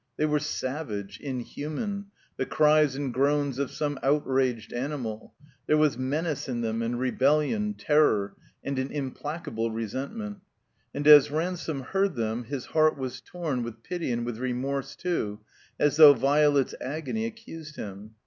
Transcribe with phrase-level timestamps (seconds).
[0.17, 5.35] They were savage, inhuman; the cries and groans of some outraged animal;
[5.67, 8.33] there was menace in them and rebeUion, terror,
[8.63, 10.39] and an implacable resentment.
[10.91, 15.41] And as Ransome heard them his heart was torn with pity and with remorse too,
[15.79, 18.15] as though Violet's agony accused him.